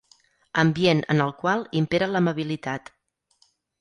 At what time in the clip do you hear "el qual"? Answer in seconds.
1.25-1.67